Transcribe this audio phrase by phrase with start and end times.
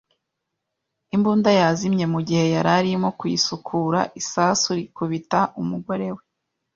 [1.15, 6.23] Imbunda yazimye mu gihe yari arimo kuyisukura, isasu rikubita umugore we.